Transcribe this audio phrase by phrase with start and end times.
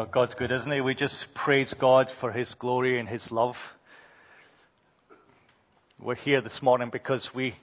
[0.00, 0.80] Oh, God's good, isn't He?
[0.80, 3.54] We just praise God for His glory and His love.
[5.98, 7.54] We're here this morning because we,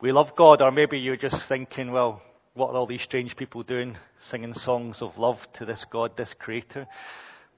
[0.00, 2.22] we love God, or maybe you're just thinking, well,
[2.54, 3.98] what are all these strange people doing,
[4.30, 6.86] singing songs of love to this God, this Creator?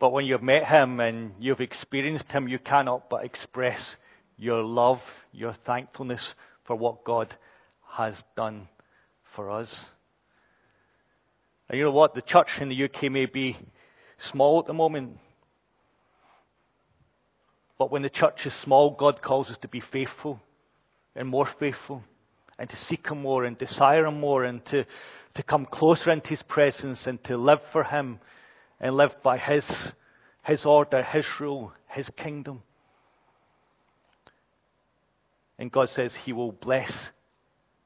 [0.00, 3.94] But when you've met Him and you've experienced Him, you cannot but express
[4.36, 4.98] your love,
[5.30, 6.34] your thankfulness
[6.66, 7.32] for what God
[7.92, 8.66] has done
[9.36, 9.72] for us.
[11.68, 12.14] And you know what?
[12.14, 13.56] The church in the UK may be
[14.32, 15.18] small at the moment.
[17.78, 20.40] But when the church is small, God calls us to be faithful
[21.16, 22.02] and more faithful
[22.58, 24.84] and to seek Him more and desire Him more and to,
[25.34, 28.20] to come closer into His presence and to live for Him
[28.80, 29.64] and live by His,
[30.44, 32.62] His order, His rule, His kingdom.
[35.58, 36.92] And God says He will bless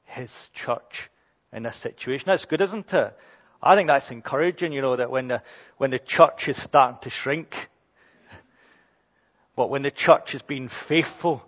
[0.05, 0.31] His
[0.65, 1.11] church
[1.53, 2.25] in this situation.
[2.27, 3.17] That's good, isn't it?
[3.63, 5.43] I think that's encouraging, you know, that when the,
[5.79, 7.49] when the church is starting to shrink,
[9.57, 11.43] but when the church has been faithful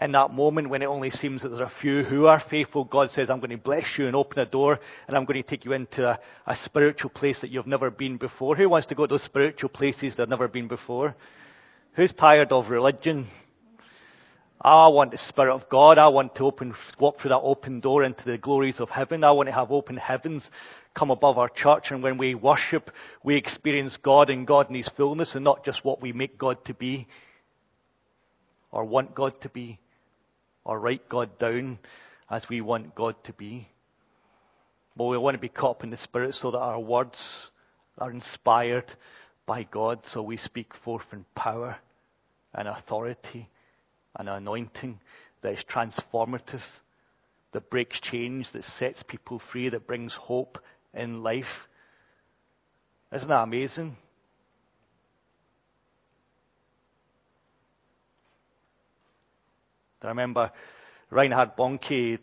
[0.00, 3.10] in that moment when it only seems that there's a few who are faithful, God
[3.10, 5.66] says, I'm going to bless you and open a door and I'm going to take
[5.66, 8.56] you into a, a spiritual place that you've never been before.
[8.56, 11.14] Who wants to go to those spiritual places they've never been before?
[11.94, 13.28] Who's tired of religion?
[14.64, 15.98] I want the Spirit of God.
[15.98, 19.24] I want to open, walk through that open door into the glories of heaven.
[19.24, 20.48] I want to have open heavens
[20.96, 21.86] come above our church.
[21.90, 22.90] And when we worship,
[23.24, 26.64] we experience God and God in His fullness and not just what we make God
[26.66, 27.08] to be
[28.70, 29.80] or want God to be
[30.64, 31.80] or write God down
[32.30, 33.66] as we want God to be.
[34.96, 37.18] But we want to be caught up in the Spirit so that our words
[37.98, 38.92] are inspired
[39.44, 41.78] by God so we speak forth in power
[42.54, 43.48] and authority
[44.18, 45.00] an anointing
[45.42, 46.62] that is transformative,
[47.52, 50.58] that breaks chains, that sets people free, that brings hope
[50.94, 51.44] in life.
[53.12, 53.96] Isn't that amazing?
[60.02, 60.50] I remember
[61.10, 62.18] Reinhard Bonnke,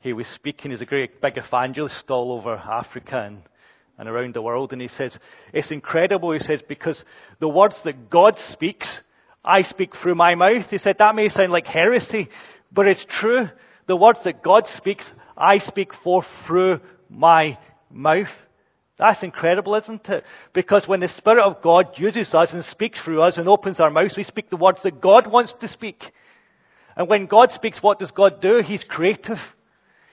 [0.00, 3.42] he was speaking, he's a great big evangelist all over Africa and,
[3.98, 5.16] and around the world, and he says,
[5.54, 7.02] it's incredible, he says, because
[7.40, 9.00] the words that God speaks
[9.46, 10.66] I speak through my mouth.
[10.68, 12.28] He said, that may sound like heresy,
[12.72, 13.48] but it's true.
[13.86, 17.56] The words that God speaks, I speak forth through my
[17.90, 18.26] mouth.
[18.98, 20.24] That's incredible, isn't it?
[20.54, 23.90] Because when the Spirit of God uses us and speaks through us and opens our
[23.90, 26.02] mouths, we speak the words that God wants to speak.
[26.96, 28.62] And when God speaks, what does God do?
[28.64, 29.36] He's creative.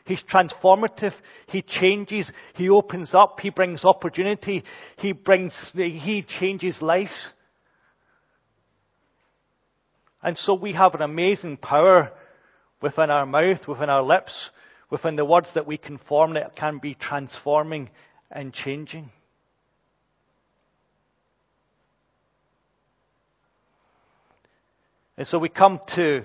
[0.06, 1.14] He's transformative.
[1.48, 2.30] He changes.
[2.56, 3.40] He opens up.
[3.40, 4.64] He brings opportunity.
[4.98, 7.30] He brings, he changes lives.
[10.24, 12.12] And so we have an amazing power
[12.82, 14.34] within our mouth, within our lips,
[14.90, 17.90] within the words that we can form that can be transforming
[18.32, 19.12] and changing.
[25.18, 26.24] And so we come to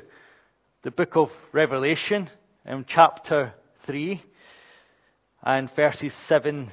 [0.84, 2.30] the book of Revelation
[2.64, 3.52] in chapter
[3.86, 4.22] 3
[5.42, 6.70] and verses 7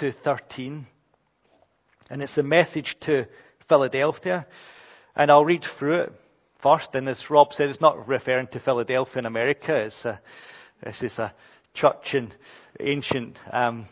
[0.00, 0.86] to 13.
[2.08, 3.26] And it's a message to
[3.68, 4.46] Philadelphia.
[5.14, 6.12] And I'll read through it
[6.62, 6.88] first.
[6.94, 9.74] And as Rob said, it's not referring to Philadelphia in America.
[9.74, 10.20] It's a,
[10.84, 11.32] this is a
[11.74, 12.32] church in
[12.80, 13.86] ancient um,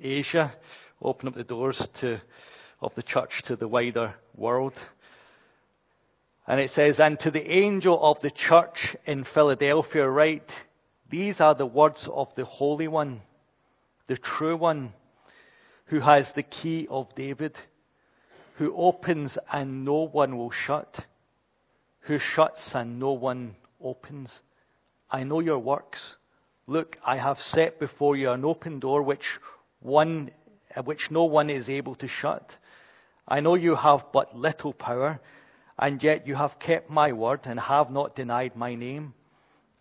[0.00, 0.54] Asia.
[1.02, 2.20] Open up the doors to,
[2.80, 4.74] of the church to the wider world.
[6.46, 10.50] And it says, And to the angel of the church in Philadelphia write,
[11.10, 13.22] These are the words of the Holy One,
[14.08, 14.92] the true One,
[15.86, 17.56] who has the key of David,
[18.56, 21.04] who opens and no one will shut
[22.02, 24.32] who shuts and no one opens.
[25.10, 26.16] I know your works.
[26.66, 29.24] Look, I have set before you an open door which
[29.80, 30.30] one,
[30.76, 32.48] uh, which no one is able to shut.
[33.26, 35.20] I know you have but little power,
[35.78, 39.14] and yet you have kept my word and have not denied my name.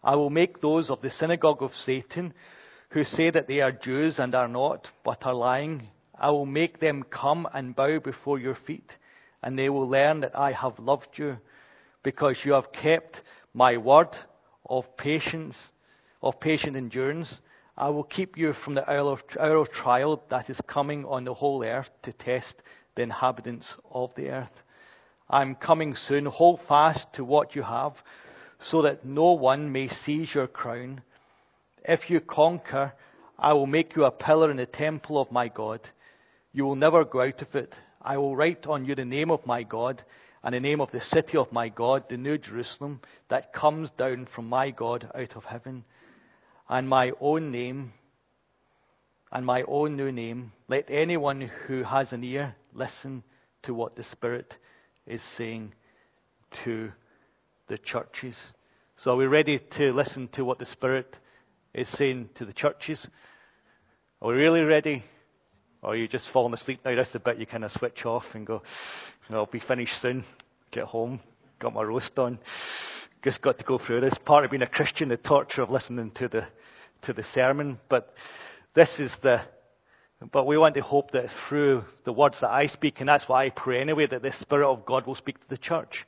[0.03, 2.33] I will make those of the synagogue of Satan
[2.89, 5.88] who say that they are Jews and are not, but are lying.
[6.19, 8.91] I will make them come and bow before your feet,
[9.41, 11.38] and they will learn that I have loved you
[12.03, 13.21] because you have kept
[13.53, 14.09] my word
[14.69, 15.56] of patience,
[16.21, 17.39] of patient endurance.
[17.77, 21.25] I will keep you from the hour of, hour of trial that is coming on
[21.25, 22.56] the whole earth to test
[22.95, 24.51] the inhabitants of the earth.
[25.30, 26.25] I am coming soon.
[26.25, 27.94] Hold fast to what you have,
[28.69, 31.01] so that no one may seize your crown.
[31.83, 32.94] If you conquer,
[33.39, 35.80] I will make you a pillar in the temple of my God.
[36.53, 37.74] You will never go out of it.
[38.01, 40.03] I will write on you the name of my God
[40.43, 44.27] and the name of the city of my God, the New Jerusalem, that comes down
[44.33, 45.83] from my God out of heaven,
[46.69, 47.93] and my own name,
[49.31, 53.23] and my own new name, let anyone who has an ear listen
[53.63, 54.53] to what the Spirit
[55.05, 55.73] is saying
[56.63, 56.91] to
[57.67, 58.35] the churches.
[58.97, 61.17] So are we ready to listen to what the Spirit
[61.73, 63.07] is saying to the churches?
[64.21, 65.03] Are we really ready?
[65.81, 66.95] Or are you just falling asleep now?
[66.95, 68.61] That's the bit you kind of switch off and go,
[69.33, 70.24] I'll be finished soon.
[70.72, 71.19] Get home,
[71.60, 72.39] got my roast on.
[73.24, 74.16] Just got to go through this.
[74.25, 76.48] Part of being a Christian, the torture of listening to the,
[77.04, 77.80] to the sermon.
[77.89, 78.13] But
[78.75, 79.42] this is the,
[80.31, 83.45] but we want to hope that through the words that I speak, and that's why
[83.45, 86.06] I pray anyway, that the Spirit of God will speak to the church.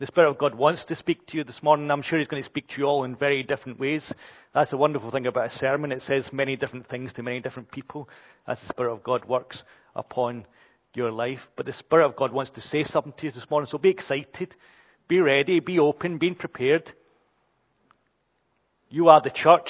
[0.00, 1.90] The Spirit of God wants to speak to you this morning.
[1.90, 4.12] I'm sure He's going to speak to you all in very different ways.
[4.54, 5.90] That's the wonderful thing about a sermon.
[5.90, 8.08] It says many different things to many different people
[8.46, 9.62] as the Spirit of God works
[9.96, 10.46] upon
[10.94, 11.40] your life.
[11.56, 13.68] But the Spirit of God wants to say something to you this morning.
[13.70, 14.54] So be excited,
[15.06, 16.90] be ready, be open, be prepared.
[18.90, 19.68] You are the church,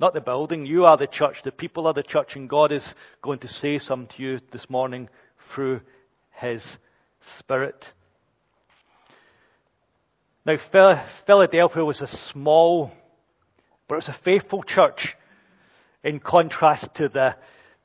[0.00, 0.66] not the building.
[0.66, 1.36] You are the church.
[1.44, 2.84] The people are the church, and God is
[3.22, 5.08] going to say something to you this morning
[5.54, 5.80] through
[6.40, 6.64] His
[7.38, 7.84] Spirit.
[10.44, 10.56] Now,
[11.26, 12.90] Philadelphia was a small,
[13.86, 15.14] but it was a faithful church
[16.02, 17.36] in contrast to the,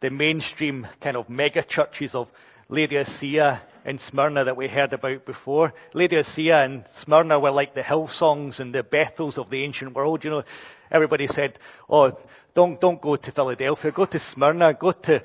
[0.01, 2.27] the mainstream kind of mega churches of
[2.69, 5.73] Laodicea and Smyrna that we heard about before.
[5.93, 10.23] Laodicea and Smyrna were like the Hillsongs and the Bethels of the ancient world.
[10.23, 10.43] You know,
[10.91, 11.57] everybody said,
[11.89, 12.11] "Oh,
[12.53, 13.91] don't don't go to Philadelphia.
[13.91, 14.73] Go to Smyrna.
[14.73, 15.23] Go to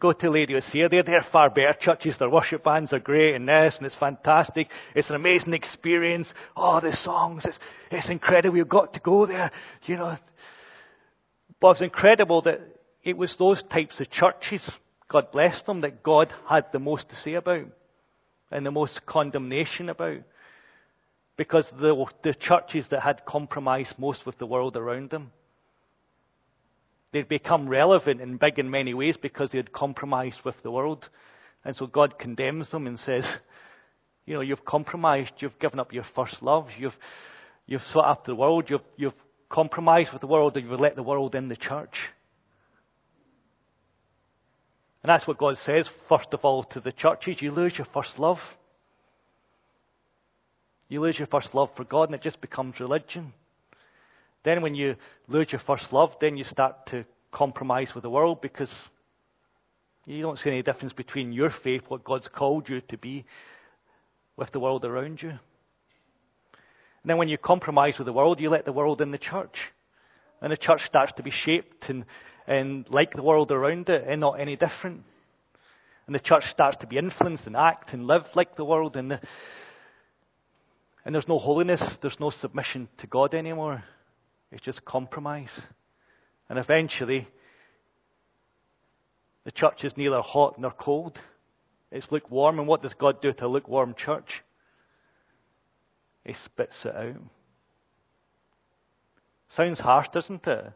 [0.00, 0.88] go to Laodicea.
[0.88, 2.16] They're they're far better churches.
[2.18, 4.68] Their worship bands are great and this and it's fantastic.
[4.94, 6.32] It's an amazing experience.
[6.56, 7.44] Oh, the songs.
[7.44, 7.58] It's
[7.90, 8.56] it's incredible.
[8.56, 9.50] You've got to go there.
[9.84, 10.16] You know."
[11.60, 12.60] But it's incredible that
[13.02, 14.68] it was those types of churches
[15.10, 17.66] God bless them, that God had the most to say about
[18.50, 20.18] and the most condemnation about.
[21.36, 25.32] Because the, the churches that had compromised most with the world around them,
[27.12, 31.08] they'd become relevant and big in many ways because they had compromised with the world.
[31.64, 33.24] And so God condemns them and says,
[34.26, 36.96] you know, you've compromised, you've given up your first love, you've,
[37.66, 39.14] you've sought after the world, you've, you've
[39.48, 41.96] compromised with the world, and you've let the world in the church.
[45.02, 47.36] And that's what God says, first of all, to the churches.
[47.40, 48.38] You lose your first love.
[50.88, 53.32] You lose your first love for God, and it just becomes religion.
[54.44, 54.96] Then, when you
[55.28, 58.72] lose your first love, then you start to compromise with the world because
[60.04, 63.24] you don't see any difference between your faith, what God's called you to be,
[64.36, 65.30] with the world around you.
[65.30, 65.38] And
[67.06, 69.56] then, when you compromise with the world, you let the world in the church.
[70.42, 72.04] And the church starts to be shaped and
[72.50, 75.04] and like the world around it and not any different.
[76.06, 79.12] And the church starts to be influenced and act and live like the world and,
[79.12, 79.20] the,
[81.04, 83.84] and there's no holiness, there's no submission to God anymore.
[84.50, 85.60] It's just compromise.
[86.48, 87.28] And eventually,
[89.44, 91.20] the church is neither hot nor cold.
[91.92, 92.58] It's lukewarm.
[92.58, 94.42] And what does God do to a lukewarm church?
[96.24, 97.22] He spits it out.
[99.56, 100.72] Sounds harsh, doesn't it?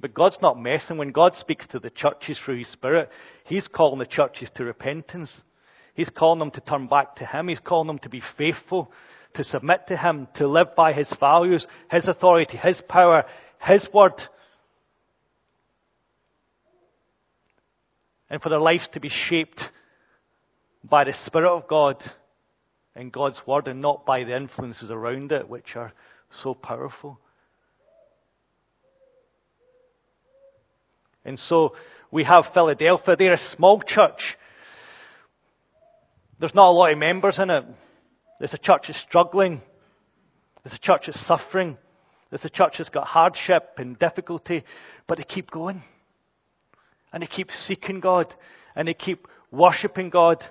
[0.00, 0.96] But God's not messing.
[0.96, 3.10] When God speaks to the churches through His Spirit,
[3.44, 5.30] He's calling the churches to repentance.
[5.94, 7.48] He's calling them to turn back to Him.
[7.48, 8.90] He's calling them to be faithful,
[9.34, 13.24] to submit to Him, to live by His values, His authority, His power,
[13.60, 14.14] His word.
[18.30, 19.60] And for their lives to be shaped
[20.82, 22.02] by the Spirit of God
[22.94, 25.92] and God's word and not by the influences around it, which are
[26.42, 27.18] so powerful.
[31.24, 31.74] And so
[32.10, 33.16] we have Philadelphia.
[33.16, 34.36] They're a small church.
[36.38, 37.64] There's not a lot of members in it.
[38.38, 39.60] There's a church that's struggling.
[40.64, 41.76] There's a church that's suffering.
[42.30, 44.64] There's a church that's got hardship and difficulty.
[45.06, 45.82] But they keep going.
[47.12, 48.34] And they keep seeking God.
[48.74, 50.42] And they keep worshipping God.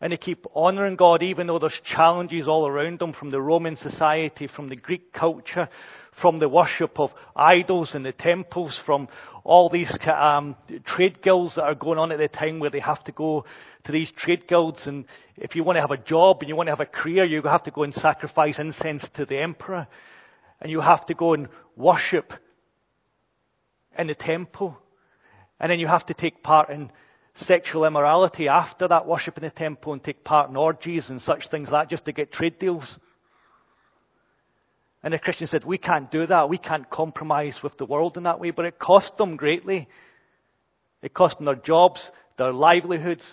[0.00, 3.76] And they keep honoring God even though there's challenges all around them from the Roman
[3.76, 5.68] society, from the Greek culture,
[6.20, 9.08] from the worship of idols in the temples, from
[9.44, 13.02] all these um, trade guilds that are going on at the time where they have
[13.04, 13.44] to go
[13.84, 14.86] to these trade guilds.
[14.86, 17.24] And if you want to have a job and you want to have a career,
[17.24, 19.86] you have to go and sacrifice incense to the emperor.
[20.60, 22.32] And you have to go and worship
[23.98, 24.76] in the temple.
[25.58, 26.90] And then you have to take part in
[27.36, 31.44] sexual immorality after that worship in the temple and take part in orgies and such
[31.50, 32.96] things like that just to get trade deals.
[35.02, 36.48] And the Christian said, We can't do that.
[36.48, 38.50] We can't compromise with the world in that way.
[38.50, 39.88] But it cost them greatly.
[41.02, 43.24] It cost them their jobs, their livelihoods.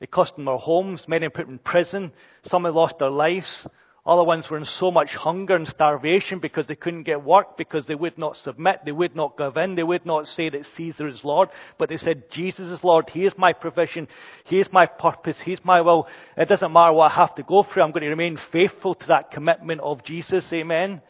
[0.00, 1.04] It cost them their homes.
[1.06, 2.12] Many put in prison.
[2.44, 3.66] Some have lost their lives.
[4.06, 7.86] Other ones were in so much hunger and starvation because they couldn't get work, because
[7.86, 11.08] they would not submit, they would not give in, they would not say that Caesar
[11.08, 14.06] is Lord, but they said, Jesus is Lord, He is my provision,
[14.44, 16.06] He is my purpose, He is my will.
[16.36, 19.06] It doesn't matter what I have to go through, I'm going to remain faithful to
[19.08, 21.02] that commitment of Jesus, amen.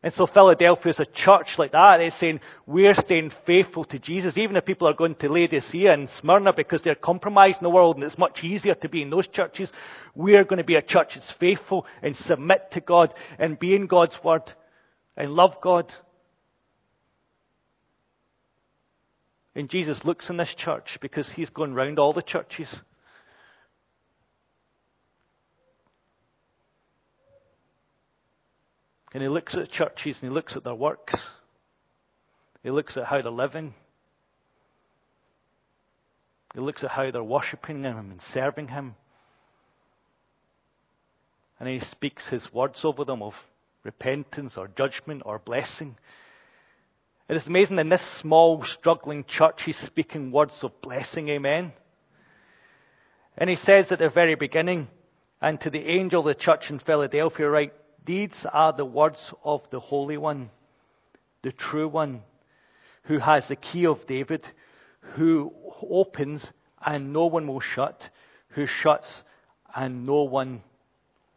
[0.00, 2.00] And so Philadelphia is a church like that.
[2.00, 6.08] It's saying we're staying faithful to Jesus, even if people are going to Laodicea and
[6.20, 9.26] Smyrna because they're compromised in the world and it's much easier to be in those
[9.26, 9.70] churches.
[10.14, 13.88] We're going to be a church that's faithful and submit to God and be in
[13.88, 14.52] God's word
[15.16, 15.92] and love God.
[19.56, 22.72] And Jesus looks in this church because he's going round all the churches.
[29.12, 31.14] And he looks at churches and he looks at their works.
[32.62, 33.74] He looks at how they're living.
[36.54, 38.94] He looks at how they're worshipping Him and serving Him.
[41.60, 43.34] And he speaks His words over them of
[43.84, 45.96] repentance or judgment or blessing.
[47.28, 51.28] It is amazing in this small, struggling church, he's speaking words of blessing.
[51.28, 51.72] Amen.
[53.36, 54.88] And he says at the very beginning,
[55.40, 57.72] and to the angel of the church in Philadelphia, write,
[58.08, 60.48] these are the words of the Holy One,
[61.42, 62.22] the true One,
[63.04, 64.46] who has the key of David,
[65.14, 66.50] who opens
[66.84, 68.00] and no one will shut,
[68.48, 69.20] who shuts
[69.76, 70.62] and no one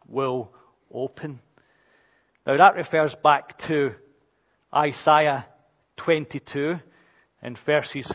[0.08, 0.50] will
[0.90, 1.40] open.
[2.46, 3.90] Now that refers back to
[4.74, 5.46] Isaiah
[5.98, 6.76] 22
[7.42, 8.10] and verses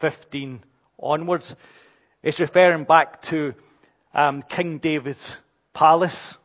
[0.00, 0.64] 15
[0.98, 1.54] onwards.
[2.24, 3.54] It's referring back to
[4.12, 5.36] um, King David's
[5.72, 6.36] palace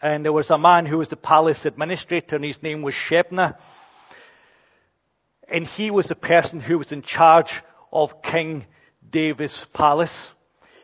[0.00, 3.56] and there was a man who was the palace administrator, and his name was Shebna.
[5.48, 7.50] And he was the person who was in charge
[7.92, 8.66] of King
[9.10, 10.14] David's palace.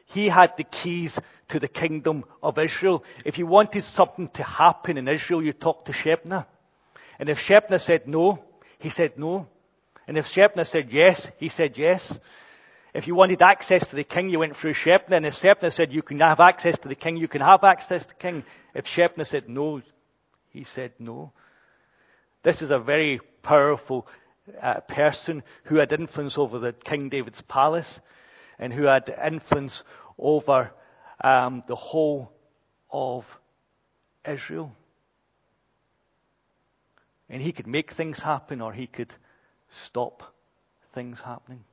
[0.07, 1.17] He had the keys
[1.51, 3.05] to the kingdom of Israel.
[3.25, 6.47] If you wanted something to happen in Israel, you talked to Shebna.
[7.19, 8.43] And if Shebna said no,
[8.79, 9.47] he said no.
[10.09, 12.13] And if Shebna said yes, he said yes.
[12.95, 16.03] If you wanted access to the king, you went through Shebna, and if said you
[16.03, 18.45] can have access to the king, you can have access to the king.
[18.73, 19.83] If Shebna said no,
[20.51, 21.33] he said no.
[22.45, 24.07] This is a very powerful
[24.63, 27.99] uh, person who had influence over the King David's palace
[28.61, 29.83] and who had influence
[30.17, 30.71] over
[31.23, 32.31] um, the whole
[32.93, 33.25] of
[34.25, 34.71] Israel.
[37.29, 39.13] And he could make things happen or he could
[39.89, 40.23] stop
[40.95, 41.65] things happening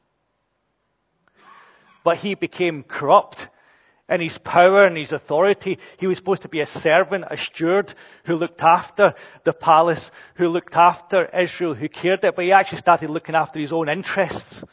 [2.04, 3.38] but he became corrupt
[4.12, 5.80] in his power and his authority.
[5.98, 7.94] He was supposed to be a servant, a steward
[8.26, 9.14] who looked after
[9.46, 13.60] the palace, who looked after Israel, who cared it, but he actually started looking after
[13.60, 14.64] his own interests,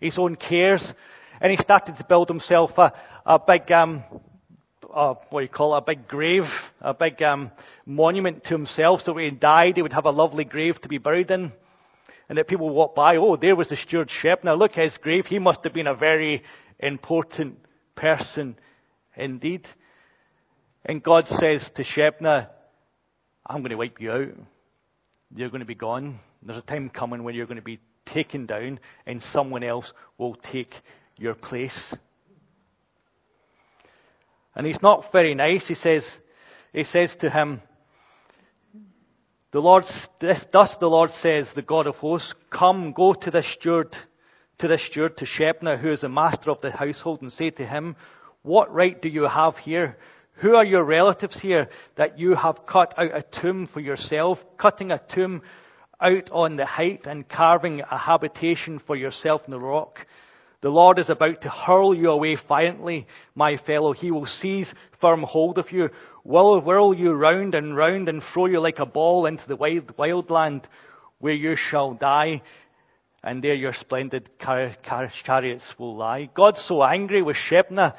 [0.00, 0.92] his own cares,
[1.40, 2.92] and he started to build himself a,
[3.26, 4.04] a big, um,
[4.90, 6.44] what do you call it, a big grave,
[6.80, 7.50] a big um,
[7.84, 10.98] monument to himself, so when he died, he would have a lovely grave to be
[10.98, 11.52] buried in.
[12.28, 14.44] And that people walk by, oh, there was the steward Shep.
[14.44, 15.26] Now look at his grave.
[15.26, 16.42] He must have been a very
[16.78, 17.58] important
[17.96, 18.56] person
[19.16, 19.66] indeed.
[20.84, 22.48] And God says to Shebna,
[23.46, 24.28] I'm going to wipe you out.
[25.34, 26.20] You're going to be gone.
[26.42, 27.80] There's a time coming when you're going to be
[28.12, 30.72] taken down and someone else will take
[31.16, 31.94] your place.
[34.54, 35.66] And he's not very nice.
[35.66, 36.04] He says,
[36.72, 37.60] he says to him,
[39.54, 39.84] the Lord,
[40.20, 43.94] thus the Lord says, the God of hosts, come, go to the steward
[44.58, 47.66] to the steward, to Shebna, who is the master of the household, and say to
[47.66, 47.96] him,
[48.42, 49.96] What right do you have here?
[50.36, 54.90] Who are your relatives here that you have cut out a tomb for yourself, cutting
[54.90, 55.42] a tomb
[56.00, 59.98] out on the height and carving a habitation for yourself in the rock?
[60.64, 63.92] The Lord is about to hurl you away violently, my fellow.
[63.92, 65.90] He will seize firm hold of you,
[66.24, 69.92] will whirl you round and round and throw you like a ball into the wild,
[69.98, 70.66] wild land
[71.18, 72.40] where you shall die
[73.22, 76.30] and there your splendid car- car- chariots will lie.
[76.34, 77.92] God's so angry with Shebna,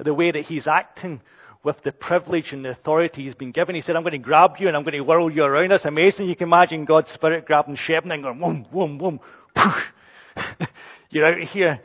[0.00, 1.20] the way that he's acting
[1.62, 3.76] with the privilege and the authority he's been given.
[3.76, 5.70] He said, I'm going to grab you and I'm going to whirl you around.
[5.70, 6.26] That's amazing.
[6.26, 9.20] You can imagine God's spirit grabbing Shebna and going, whoom, whoom, whoom,
[11.10, 11.80] You're out of here.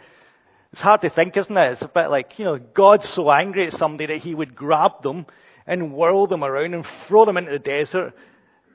[0.75, 1.71] It's hard to think, isn't it?
[1.71, 5.03] It's a bit like, you know, God's so angry at somebody that he would grab
[5.03, 5.25] them
[5.65, 8.11] and whirl them around and throw them into the desert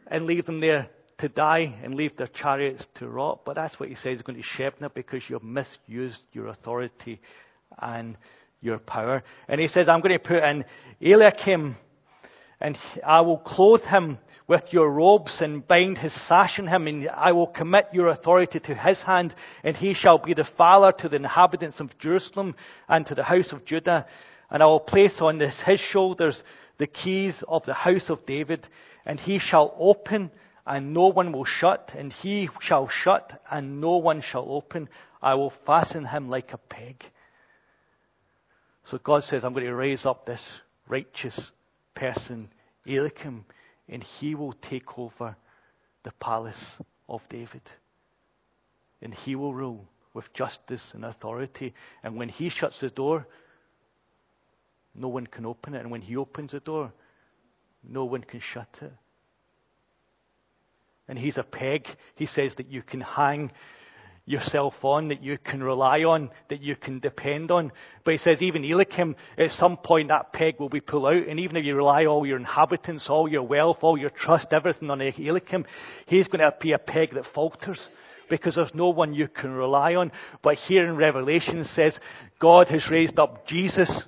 [0.06, 0.88] and leave them there
[1.18, 3.40] to die and leave their chariots to rot.
[3.44, 7.20] But that's what he says is going to Shebna because you've misused your authority
[7.82, 8.16] and
[8.62, 9.22] your power.
[9.46, 10.64] And he says, I'm going to put in
[11.02, 11.76] Eliakim
[12.60, 12.76] and
[13.06, 17.32] I will clothe him with your robes and bind his sash in him, and I
[17.32, 21.16] will commit your authority to his hand, and he shall be the father to the
[21.16, 22.54] inhabitants of Jerusalem
[22.88, 24.06] and to the house of Judah.
[24.50, 26.42] And I will place on his shoulders
[26.78, 28.66] the keys of the house of David,
[29.06, 30.30] and he shall open
[30.66, 34.88] and no one will shut, and he shall shut and no one shall open.
[35.22, 37.02] I will fasten him like a peg.
[38.90, 40.40] So God says, I'm going to raise up this
[40.88, 41.50] righteous
[41.94, 42.48] person,
[42.86, 43.44] Eliakim,
[43.88, 45.36] and he will take over
[46.04, 46.64] the palace
[47.08, 47.62] of David.
[49.02, 51.74] And he will rule with justice and authority.
[52.02, 53.26] And when he shuts the door,
[54.94, 55.80] no one can open it.
[55.80, 56.92] And when he opens the door,
[57.88, 58.92] no one can shut it.
[61.08, 63.50] And he's a peg, he says, that you can hang
[64.30, 67.72] yourself on, that you can rely on, that you can depend on.
[68.04, 71.40] But he says even Eliakim, at some point that peg will be pulled out, and
[71.40, 75.00] even if you rely all your inhabitants, all your wealth, all your trust, everything on
[75.00, 75.64] Eliakim,
[76.06, 77.80] he's going to be a peg that falters.
[78.28, 80.12] Because there's no one you can rely on.
[80.40, 81.98] But here in Revelation says,
[82.40, 84.04] God has raised up Jesus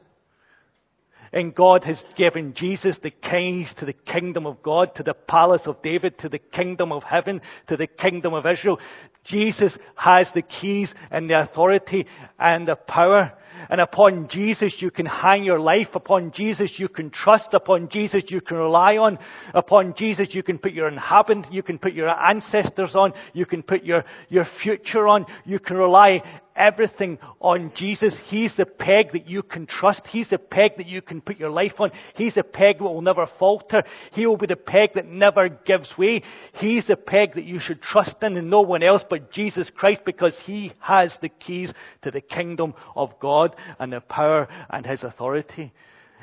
[1.32, 5.62] and God has given Jesus the keys to the kingdom of God, to the palace
[5.66, 8.78] of David, to the kingdom of heaven, to the kingdom of Israel.
[9.24, 12.06] Jesus has the keys and the authority
[12.38, 13.32] and the power.
[13.70, 15.88] And upon Jesus you can hang your life.
[15.94, 17.48] Upon Jesus you can trust.
[17.52, 19.18] Upon Jesus you can rely on.
[19.54, 23.12] Upon Jesus you can put your inhabitant, you can put your ancestors on.
[23.32, 25.26] You can put your, your future on.
[25.44, 26.22] You can rely
[26.56, 28.16] everything on Jesus.
[28.26, 30.02] He's the peg that you can trust.
[30.10, 31.90] He's the peg that you can put your life on.
[32.14, 33.82] He's the peg that will never falter.
[34.12, 36.22] He will be the peg that never gives way.
[36.54, 40.02] He's the peg that you should trust in and no one else but Jesus Christ
[40.04, 45.02] because He has the keys to the kingdom of God and the power and His
[45.02, 45.72] authority.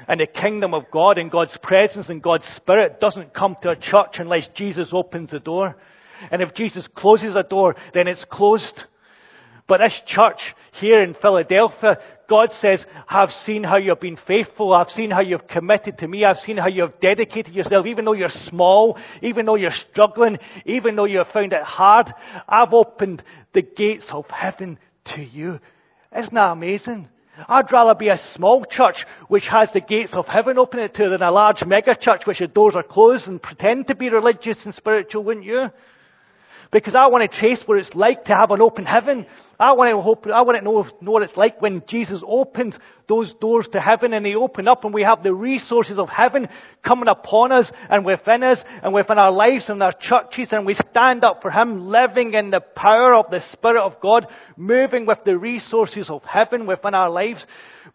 [0.08, 3.76] And the kingdom of God and God's presence and God's Spirit doesn't come to a
[3.76, 5.76] church unless Jesus opens the door.
[6.32, 8.84] And if Jesus closes a door, then it's closed.
[9.70, 10.40] But this church
[10.80, 14.74] here in Philadelphia, God says, I've seen how you've been faithful.
[14.74, 16.26] I've seen how you've committed to me.
[16.26, 17.86] I've seen how you've dedicated yourself.
[17.86, 22.12] Even though you're small, even though you're struggling, even though you've found it hard,
[22.48, 23.22] I've opened
[23.54, 24.80] the gates of heaven
[25.14, 25.60] to you.
[26.18, 27.08] Isn't that amazing?
[27.48, 31.10] I'd rather be a small church which has the gates of heaven open it to
[31.10, 34.58] than a large mega church which the doors are closed and pretend to be religious
[34.66, 35.68] and spiritual, wouldn't you?
[36.72, 39.26] Because I want to trace what it's like to have an open heaven.
[39.60, 42.76] I want to hope, I want to know, know what it's like when Jesus opens
[43.08, 46.48] those doors to heaven and they open up and we have the resources of heaven
[46.86, 50.76] coming upon us and within us and within our lives and our churches and we
[50.92, 55.20] stand up for Him living in the power of the Spirit of God, moving with
[55.26, 57.44] the resources of heaven within our lives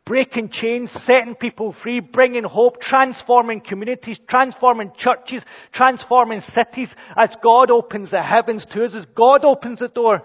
[0.06, 7.70] breaking chains, setting people free, bringing hope, transforming communities, transforming churches, transforming cities as God
[7.70, 10.22] opens the heavens to us, as God opens the door.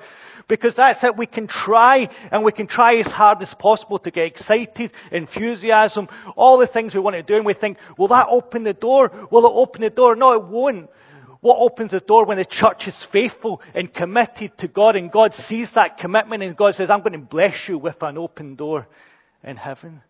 [0.49, 1.15] Because that's it.
[1.15, 6.07] We can try and we can try as hard as possible to get excited, enthusiasm,
[6.35, 9.11] all the things we want to do and we think, will that open the door?
[9.31, 10.15] Will it open the door?
[10.15, 10.89] No, it won't.
[11.41, 15.33] What opens the door when the church is faithful and committed to God and God
[15.47, 18.87] sees that commitment and God says, I'm going to bless you with an open door
[19.43, 20.02] in heaven.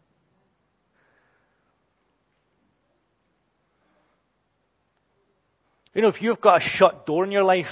[5.94, 7.66] You know, if you've got a shut door in your life,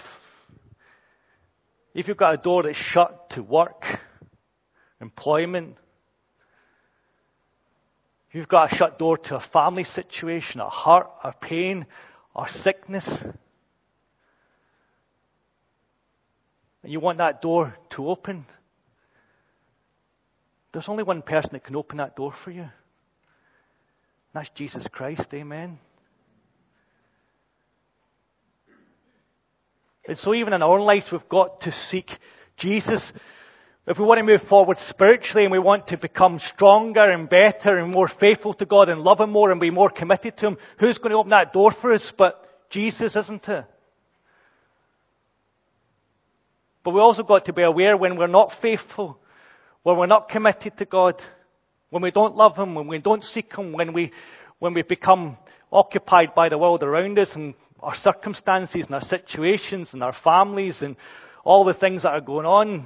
[1.94, 3.84] if you've got a door that's shut to work,
[5.00, 5.76] employment,
[8.32, 11.86] you've got a shut door to a family situation, a hurt, a pain,
[12.36, 13.08] or sickness,
[16.84, 18.46] and you want that door to open,
[20.74, 22.68] there's only one person that can open that door for you.
[24.34, 25.28] That's Jesus Christ.
[25.34, 25.80] Amen.
[30.08, 32.10] And so, even in our lives, we've got to seek
[32.58, 33.12] Jesus.
[33.88, 37.78] If we want to move forward spiritually and we want to become stronger and better
[37.78, 40.58] and more faithful to God and love Him more and be more committed to Him,
[40.80, 43.66] who's going to open that door for us but Jesus, isn't it?
[46.84, 49.20] But we also got to be aware when we're not faithful
[49.88, 51.16] when we're not committed to God,
[51.92, 54.12] when we don't love Him, when we don't seek Him, when we,
[54.60, 55.38] when we become
[55.72, 60.80] occupied by the world around us and our circumstances and our situations and our families
[60.82, 60.98] and
[61.46, 62.86] all the things that are going on.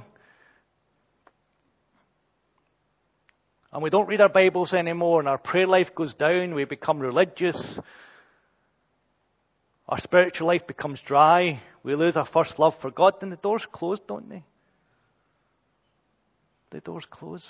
[3.72, 7.00] And we don't read our Bibles anymore and our prayer life goes down, we become
[7.00, 7.80] religious.
[9.88, 11.60] Our spiritual life becomes dry.
[11.82, 14.44] We lose our first love for God, then the doors close, don't they?
[16.72, 17.46] The doors close.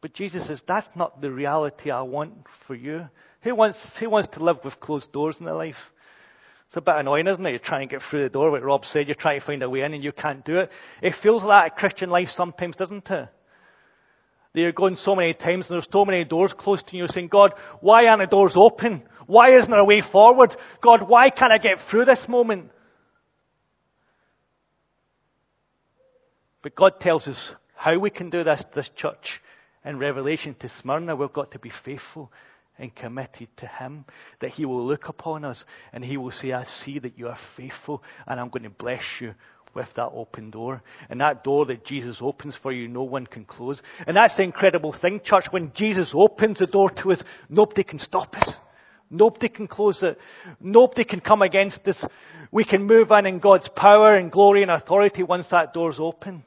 [0.00, 2.32] But Jesus says, that's not the reality I want
[2.66, 3.08] for you.
[3.42, 5.74] Who wants, who wants to live with closed doors in their life?
[6.68, 7.50] It's a bit annoying, isn't it?
[7.50, 9.70] You're trying to get through the door, like Rob said, you're trying to find a
[9.70, 10.70] way in and you can't do it.
[11.02, 13.28] It feels like a Christian life sometimes, doesn't it?
[14.54, 17.06] That you're going so many times and there's so many doors closed to you.
[17.08, 19.02] Saying, God, why aren't the doors open?
[19.26, 20.54] Why isn't there a way forward?
[20.82, 22.70] God, why can't I get through this moment?
[26.66, 29.40] But God tells us how we can do this, this church.
[29.84, 32.32] In Revelation to Smyrna, we've got to be faithful
[32.76, 34.04] and committed to Him,
[34.40, 37.38] that He will look upon us and He will say, I see that you are
[37.56, 39.34] faithful and I'm going to bless you
[39.76, 40.82] with that open door.
[41.08, 43.80] And that door that Jesus opens for you, no one can close.
[44.04, 45.44] And that's the incredible thing, church.
[45.52, 48.54] When Jesus opens the door to us, nobody can stop us.
[49.08, 50.18] Nobody can close it.
[50.60, 52.04] Nobody can come against us.
[52.50, 56.42] We can move in in God's power and glory and authority once that door's open.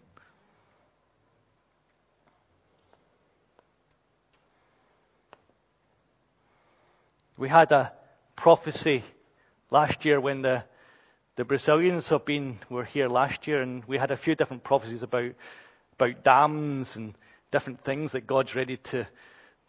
[7.39, 7.93] We had a
[8.35, 9.01] prophecy
[9.71, 10.65] last year when the,
[11.37, 15.03] the Brazilians have been, were here last year, and we had a few different prophecies
[15.03, 15.31] about,
[15.93, 17.15] about dams and
[17.49, 19.07] different things that God's ready to,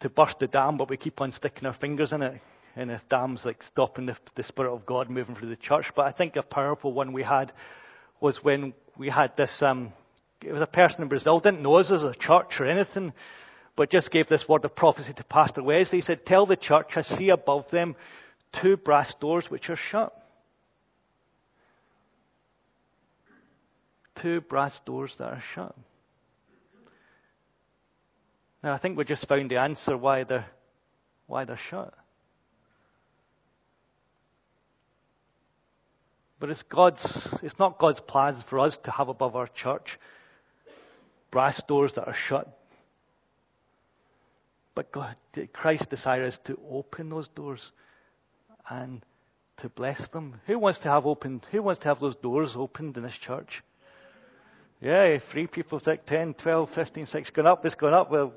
[0.01, 2.41] to burst the dam, but we keep on sticking our fingers in it.
[2.75, 5.85] And the dam's like stopping the, the Spirit of God moving through the church.
[5.95, 7.53] But I think a powerful one we had
[8.19, 9.93] was when we had this, um,
[10.41, 13.13] it was a person in Brazil, didn't know us as a church or anything,
[13.81, 15.97] but just gave this word of prophecy to Pastor Wesley.
[15.97, 17.95] He said, Tell the church I see above them
[18.61, 20.15] two brass doors which are shut.
[24.21, 25.75] Two brass doors that are shut.
[28.63, 30.45] Now, I think we just found the answer why they're,
[31.25, 31.91] why they're shut.
[36.39, 39.97] But it's God's, it's not God's plans for us to have above our church
[41.31, 42.59] brass doors that are shut
[44.75, 45.15] but God,
[45.53, 47.61] Christ's desire is to open those doors
[48.69, 49.03] and
[49.57, 50.39] to bless them.
[50.47, 53.63] Who wants to have opened, who wants to have those doors opened in this church?
[54.81, 58.09] Yeah, three people, six, 10, 12, 15, 6, going up, this going up.
[58.09, 58.33] Well,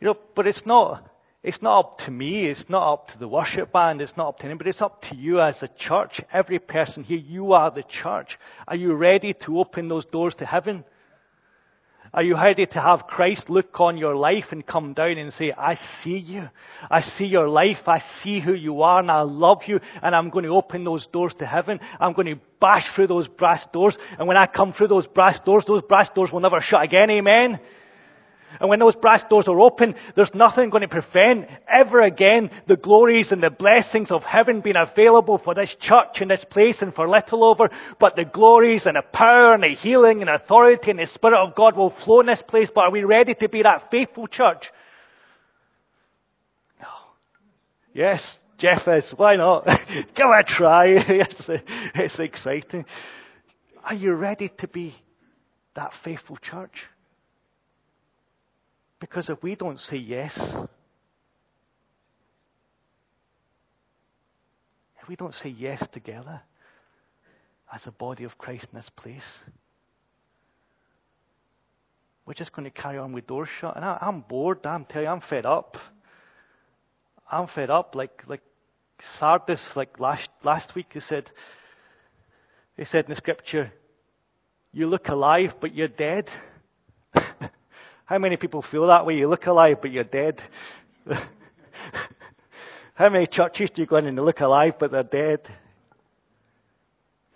[0.00, 1.08] you know, but it's not,
[1.42, 2.46] it's not up to me.
[2.46, 4.00] It's not up to the worship band.
[4.00, 4.70] It's not up to anybody.
[4.70, 6.20] It's up to you as a church.
[6.32, 8.38] Every person here, you are the church.
[8.66, 10.84] Are you ready to open those doors to heaven?
[12.12, 15.52] Are you ready to have Christ look on your life and come down and say,
[15.56, 16.48] I see you.
[16.90, 17.86] I see your life.
[17.86, 21.06] I see who you are and I love you and I'm going to open those
[21.12, 21.78] doors to heaven.
[22.00, 25.38] I'm going to bash through those brass doors and when I come through those brass
[25.44, 27.10] doors, those brass doors will never shut again.
[27.10, 27.60] Amen.
[28.58, 32.76] And when those brass doors are open, there's nothing going to prevent ever again the
[32.76, 36.92] glories and the blessings of heaven being available for this church and this place and
[36.92, 37.68] for Littleover.
[38.00, 41.54] But the glories and the power and the healing and authority and the Spirit of
[41.54, 42.68] God will flow in this place.
[42.74, 44.64] But are we ready to be that faithful church?
[46.80, 46.88] No.
[47.94, 49.12] Yes, Jeff is.
[49.16, 49.64] Why not?
[49.66, 50.86] Give it a try.
[50.88, 51.44] it's,
[51.94, 52.84] it's exciting.
[53.84, 54.94] Are you ready to be
[55.76, 56.74] that faithful church?
[59.00, 60.38] Because if we don't say yes,
[65.02, 66.42] if we don't say yes together
[67.74, 69.24] as a body of Christ in this place,
[72.26, 73.74] we're just going to carry on with doors shut.
[73.74, 74.64] And I, am bored.
[74.64, 75.76] I'm telling you, I'm fed up.
[77.28, 77.94] I'm fed up.
[77.94, 78.42] Like like
[79.18, 81.30] Sardis, like last last week, he said.
[82.76, 83.72] He said in the scripture,
[84.72, 86.28] "You look alive, but you're dead."
[88.10, 89.14] How many people feel that way?
[89.14, 90.42] You look alive, but you're dead.
[92.94, 95.42] How many churches do you go in and they look alive, but they're dead?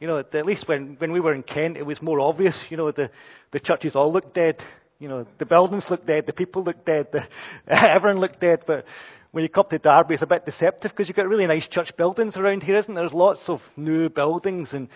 [0.00, 2.58] You know, at least when, when we were in Kent, it was more obvious.
[2.70, 3.08] You know, the,
[3.52, 4.56] the churches all looked dead.
[4.98, 7.20] You know, the buildings looked dead, the people looked dead, the,
[7.72, 8.64] everyone looked dead.
[8.66, 8.84] But
[9.30, 11.92] when you come to Derby, it's a bit deceptive because you've got really nice church
[11.96, 13.04] buildings around here, isn't there?
[13.04, 14.88] There's lots of new buildings, and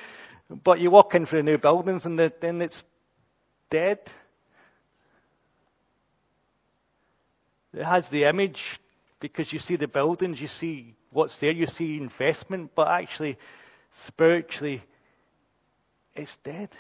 [0.65, 2.83] but you walk in for the new buildings and the, then it's
[3.71, 3.99] dead.
[7.73, 8.61] It has the image
[9.21, 13.37] because you see the buildings, you see what's there, you see investment, but actually,
[14.07, 14.83] spiritually,
[16.15, 16.71] it's dead.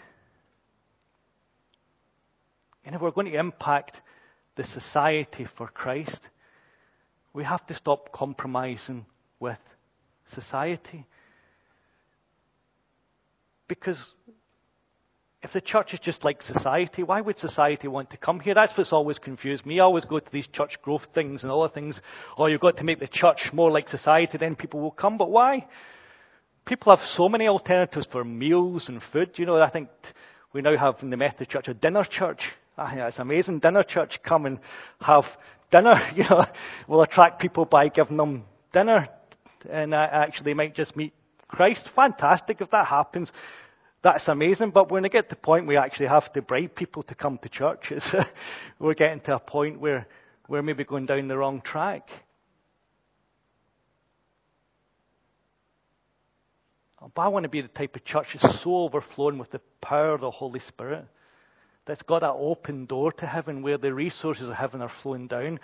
[2.84, 4.00] And if we're going to impact
[4.56, 6.20] the society for Christ,
[7.32, 9.04] we have to stop compromising
[9.38, 9.58] with
[10.34, 11.06] society.
[13.68, 13.98] Because
[15.42, 18.54] if the church is just like society, why would society want to come here?
[18.54, 19.78] That's what's always confused me.
[19.78, 22.00] I always go to these church growth things and other things.
[22.36, 25.16] Oh, you've got to make the church more like society, then people will come.
[25.16, 25.66] But why?
[26.66, 29.30] People have so many alternatives for meals and food.
[29.36, 29.88] You know, I think
[30.52, 32.40] we now have in the Methodist Church a dinner church.
[32.76, 33.60] Ah, it's amazing.
[33.60, 34.18] Dinner church.
[34.26, 34.58] Come and
[35.00, 35.24] have
[35.70, 35.94] dinner.
[36.16, 36.44] You know,
[36.88, 39.08] we'll attract people by giving them dinner.
[39.70, 41.12] And actually, they might just meet
[41.46, 41.88] Christ.
[41.94, 43.30] Fantastic if that happens.
[44.02, 47.02] That's amazing, but when we get to the point we actually have to bribe people
[47.04, 48.04] to come to churches.
[48.78, 50.06] we're getting to a point where
[50.48, 52.08] we're maybe going down the wrong track.
[57.14, 60.14] But I want to be the type of church that's so overflowing with the power
[60.14, 61.06] of the Holy Spirit
[61.86, 65.58] that's got that open door to heaven where the resources of heaven are flowing down,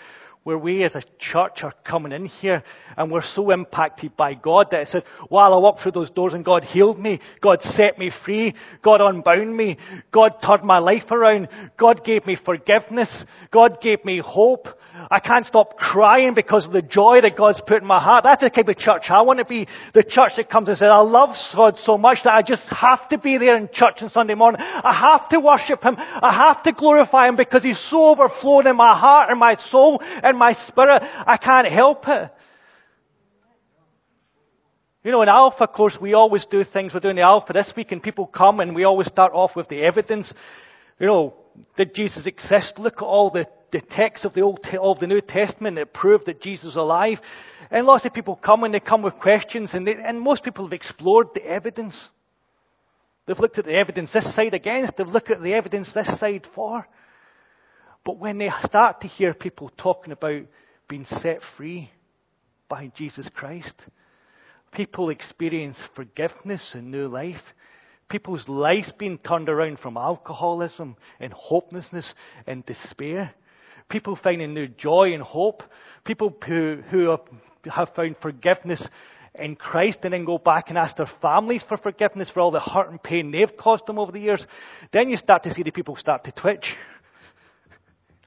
[0.45, 2.63] where we as a church are coming in here
[2.97, 6.35] and we're so impacted by God that it said, while I walked through those doors
[6.35, 9.79] and God healed me, God set me free, God unbound me,
[10.13, 14.69] God turned my life around, God gave me forgiveness, God gave me hope.
[15.11, 18.25] I can't stop crying because of the joy that God's put in my heart.
[18.25, 19.67] That's the kind of church I want to be.
[19.93, 23.09] The church that comes and says, I love God so much that I just have
[23.09, 24.61] to be there in church on Sunday morning.
[24.61, 25.97] I have to worship Him.
[25.99, 30.01] I have to glorify Him because He's so overflowing in my heart and my soul
[30.01, 31.03] and in my spirit.
[31.03, 32.31] I can't help it.
[35.05, 36.95] You know, in Alpha, of course, we always do things.
[36.95, 39.69] We're doing the Alpha this week, and people come, and we always start off with
[39.69, 40.33] the evidence.
[40.99, 41.35] You know,
[41.77, 42.79] did Jesus exist?
[42.79, 46.25] Look at all the, the texts of the Old of the New Testament that prove
[46.25, 47.19] that Jesus is alive.
[47.71, 50.65] And lots of people come and they come with questions, and, they, and most people
[50.65, 52.09] have explored the evidence.
[53.27, 54.97] They've looked at the evidence this side against.
[54.97, 56.87] They've looked at the evidence this side for.
[58.05, 60.43] But when they start to hear people talking about
[60.89, 61.91] being set free
[62.69, 63.75] by Jesus Christ,
[64.73, 67.41] people experience forgiveness and new life.
[68.11, 72.15] People's lives being turned around from alcoholism and hopelessness
[72.47, 73.33] and despair.
[73.89, 75.63] People finding new joy and hope.
[76.05, 77.21] People who, who have,
[77.65, 78.87] have found forgiveness
[79.37, 82.61] in Christ and then go back and ask their families for forgiveness for all the
[82.61, 84.45] hurt and pain they've caused them over the years.
[84.93, 86.75] Then you start to see the people start to twitch.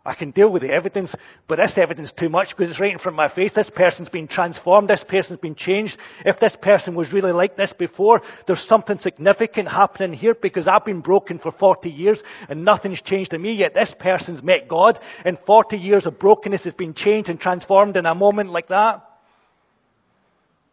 [0.08, 1.14] I can deal with the evidence,
[1.50, 3.52] but this evidence is too much because it's right in front of my face.
[3.54, 4.90] This person's been transformed.
[4.90, 5.98] This person's been changed.
[6.24, 10.86] If this person was really like this before, there's something significant happening here because I've
[10.86, 13.74] been broken for 40 years and nothing's changed in me yet.
[13.74, 18.06] This person's met God and 40 years of brokenness has been changed and transformed in
[18.06, 19.04] a moment like that.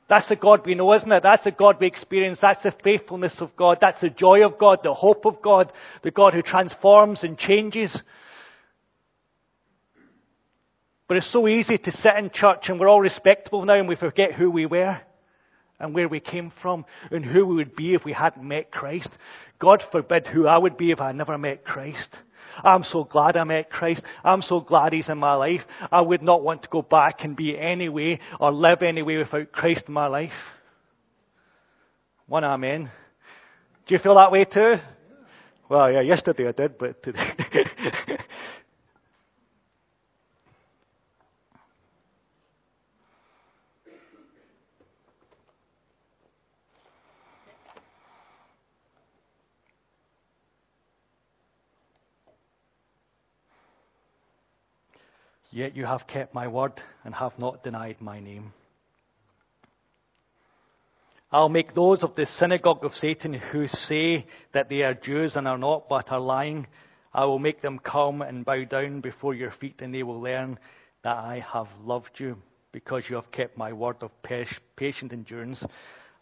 [0.08, 1.24] That's the God we know, isn't it?
[1.24, 2.38] That's the God we experience.
[2.40, 3.78] That's the faithfulness of God.
[3.80, 5.72] That's the joy of God, the hope of God,
[6.04, 8.00] the God who transforms and changes.
[11.06, 13.96] But it's so easy to sit in church and we're all respectable now and we
[13.96, 14.98] forget who we were
[15.78, 19.10] and where we came from and who we would be if we hadn't met Christ.
[19.58, 22.16] God forbid who I would be if I never met Christ.
[22.62, 24.02] I'm so glad I met Christ.
[24.22, 25.62] I'm so glad He's in my life.
[25.90, 29.16] I would not want to go back and be any way or live any way
[29.16, 30.30] without Christ in my life.
[32.26, 32.90] One amen.
[33.86, 34.76] Do you feel that way too?
[35.68, 37.32] Well, yeah, yesterday I did, but today.
[55.54, 56.72] Yet you have kept my word
[57.04, 58.52] and have not denied my name.
[61.30, 65.46] I'll make those of the synagogue of Satan who say that they are Jews and
[65.46, 66.66] are not but are lying.
[67.12, 70.58] I will make them come and bow down before your feet, and they will learn
[71.04, 72.36] that I have loved you
[72.72, 74.10] because you have kept my word of
[74.76, 75.62] patient endurance.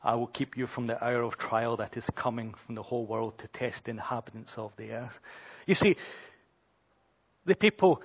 [0.05, 3.07] I will keep you from the hour of trial that is coming from the whole
[3.07, 5.19] world to test the inhabitants of the earth.
[5.65, 5.97] You see,
[7.47, 8.03] the people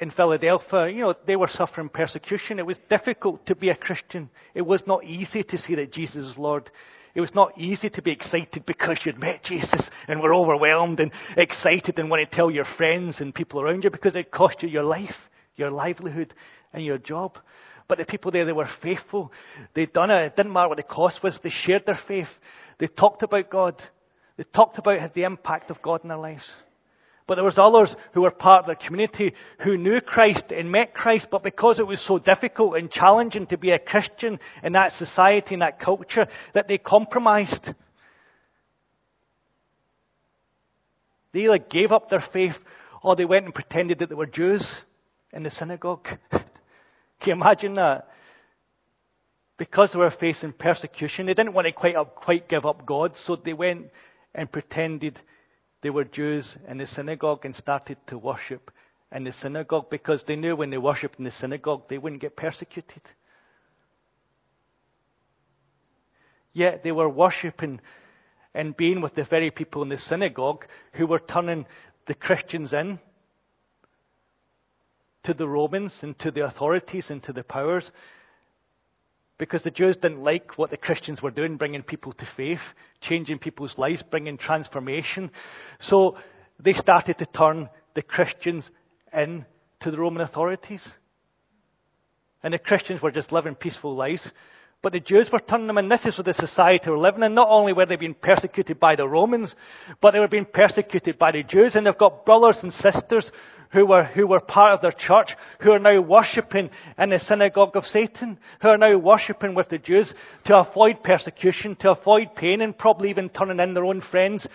[0.00, 2.58] in Philadelphia, you know, they were suffering persecution.
[2.58, 4.30] It was difficult to be a Christian.
[4.54, 6.70] It was not easy to see that Jesus is Lord.
[7.14, 11.10] It was not easy to be excited because you'd met Jesus and were overwhelmed and
[11.36, 14.68] excited and want to tell your friends and people around you because it cost you
[14.68, 15.16] your life,
[15.56, 16.34] your livelihood,
[16.74, 17.38] and your job.
[17.88, 19.32] But the people there, they were faithful.
[19.74, 20.26] They'd done it.
[20.26, 21.38] It didn't matter what the cost was.
[21.42, 22.28] They shared their faith.
[22.78, 23.82] They talked about God.
[24.36, 26.50] They talked about the impact of God in their lives.
[27.26, 29.32] But there was others who were part of the community
[29.64, 33.58] who knew Christ and met Christ, but because it was so difficult and challenging to
[33.58, 37.74] be a Christian in that society, in that culture, that they compromised.
[41.32, 42.54] They either gave up their faith
[43.02, 44.66] or they went and pretended that they were Jews
[45.32, 46.06] in the synagogue.
[46.30, 46.42] Can
[47.26, 48.08] you imagine that?
[49.58, 53.36] Because they were facing persecution, they didn't want to quite, quite give up God, so
[53.36, 53.86] they went
[54.34, 55.18] and pretended
[55.82, 58.70] they were Jews in the synagogue and started to worship
[59.12, 62.36] in the synagogue because they knew when they worshipped in the synagogue they wouldn't get
[62.36, 63.02] persecuted.
[66.52, 67.80] Yet they were worshipping
[68.54, 71.66] and being with the very people in the synagogue who were turning
[72.06, 72.98] the Christians in
[75.24, 77.90] to the Romans and to the authorities and to the powers.
[79.38, 82.60] Because the Jews didn't like what the Christians were doing, bringing people to faith,
[83.02, 85.30] changing people's lives, bringing transformation.
[85.80, 86.16] So
[86.58, 88.68] they started to turn the Christians
[89.12, 89.44] in
[89.80, 90.86] to the Roman authorities.
[92.42, 94.30] And the Christians were just living peaceful lives.
[94.82, 95.88] But the Jews were turning them in.
[95.88, 97.34] This is what the society were living in.
[97.34, 99.54] Not only were they being persecuted by the Romans,
[100.00, 101.74] but they were being persecuted by the Jews.
[101.74, 103.30] And they've got brothers and sisters
[103.76, 107.76] who were, who were part of their church, who are now worshipping in the synagogue
[107.76, 110.12] of Satan, who are now worshipping with the Jews
[110.46, 114.48] to avoid persecution, to avoid pain, and probably even turning in their own friends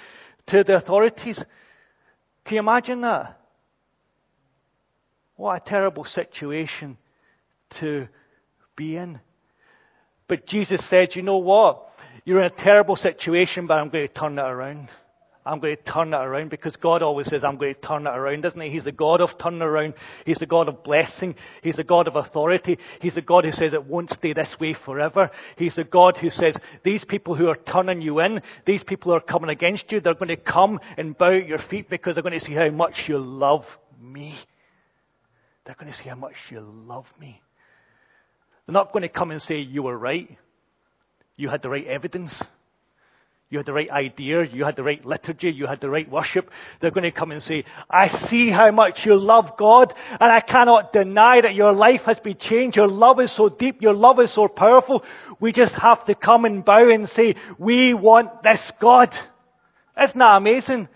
[0.47, 1.39] to the authorities.
[2.45, 3.39] Can you imagine that?
[5.35, 6.97] What a terrible situation
[7.79, 8.07] to
[8.75, 9.19] be in.
[10.27, 11.89] But Jesus said, you know what?
[12.25, 14.89] You're in a terrible situation, but I'm going to turn it around.
[15.43, 18.11] I'm going to turn it around because God always says, I'm going to turn it
[18.11, 18.69] around, doesn't he?
[18.69, 19.95] He's the God of turning around.
[20.25, 21.33] He's the God of blessing.
[21.63, 22.77] He's the God of authority.
[23.01, 25.31] He's the God who says it won't stay this way forever.
[25.57, 29.17] He's the God who says, these people who are turning you in, these people who
[29.17, 32.23] are coming against you, they're going to come and bow at your feet because they're
[32.23, 33.65] going to see how much you love
[33.99, 34.37] me.
[35.65, 37.41] They're going to see how much you love me.
[38.65, 40.37] They're not going to come and say, you were right.
[41.35, 42.43] You had the right evidence.
[43.51, 44.45] You had the right idea.
[44.45, 45.51] You had the right liturgy.
[45.51, 46.49] You had the right worship.
[46.79, 50.39] They're going to come and say, I see how much you love God and I
[50.39, 52.77] cannot deny that your life has been changed.
[52.77, 53.81] Your love is so deep.
[53.81, 55.03] Your love is so powerful.
[55.41, 59.09] We just have to come and bow and say, we want this God.
[60.01, 60.87] Isn't that amazing?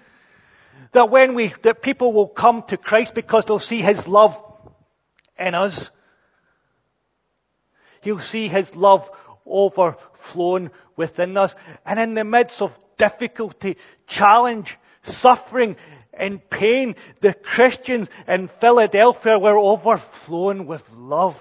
[0.94, 4.32] That when we, that people will come to Christ because they'll see His love
[5.38, 5.89] in us.
[8.02, 9.02] He'll see His love
[10.26, 11.54] overflowing within us.
[11.86, 14.68] And in the midst of difficulty, challenge,
[15.04, 15.76] suffering,
[16.14, 21.34] and pain, the Christians in Philadelphia were overflowing with love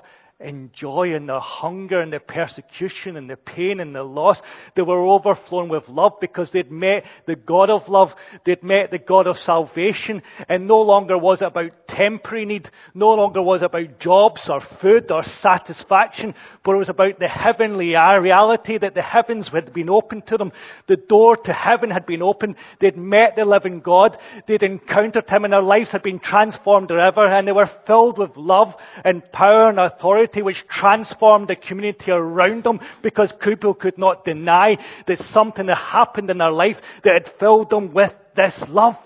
[0.75, 4.41] joy and the hunger and the persecution and the pain and the loss.
[4.77, 8.11] They were overflowing with love because they'd met the God of love.
[8.45, 10.23] They'd met the God of salvation.
[10.49, 12.71] And no longer was it about temporary need.
[12.95, 16.35] No longer was it about jobs or food or satisfaction.
[16.65, 20.53] But it was about the heavenly reality that the heavens had been opened to them.
[20.89, 22.57] The door to heaven had been opened.
[22.81, 24.19] They'd met the living God.
[24.47, 27.27] They'd encountered Him and their lives had been transformed forever.
[27.27, 32.65] And they were filled with love and power and authority which transformed the community around
[32.65, 37.33] them because people could not deny that something had happened in their life that had
[37.39, 38.97] filled them with this love.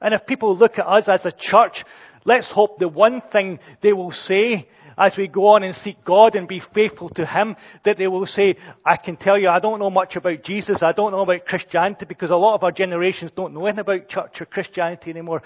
[0.00, 1.84] And if people look at us as a church,
[2.24, 4.68] let's hope the one thing they will say
[5.00, 8.26] as we go on and seek God and be faithful to Him, that they will
[8.26, 10.82] say, I can tell you, I don't know much about Jesus.
[10.82, 14.08] I don't know about Christianity because a lot of our generations don't know anything about
[14.08, 15.42] church or Christianity anymore.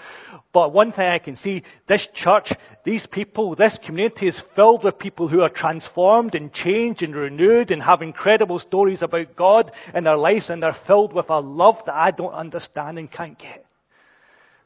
[0.51, 2.51] But one thing I can see, this church,
[2.83, 7.71] these people, this community is filled with people who are transformed and changed and renewed
[7.71, 11.75] and have incredible stories about God in their lives and they're filled with a love
[11.85, 13.65] that I don't understand and can't get.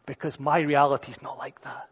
[0.07, 1.89] Because my reality is not like that.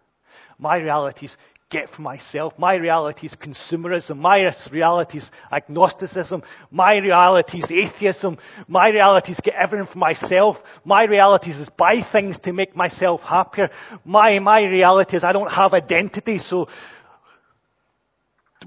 [0.58, 1.36] My reality is
[1.70, 2.54] get for myself.
[2.58, 4.18] My reality is consumerism.
[4.18, 6.42] My reality is agnosticism.
[6.72, 8.38] My reality is atheism.
[8.68, 10.56] My reality is get everything for myself.
[10.86, 13.70] My reality is buy things to make myself happier.
[14.06, 16.68] My, my reality is I don't have identity, so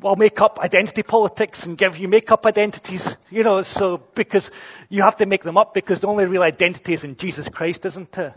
[0.04, 4.50] I'll make up identity politics and give you make up identities, you know, so because
[4.88, 7.84] you have to make them up because the only real identity is in Jesus Christ,
[7.84, 8.32] isn't it?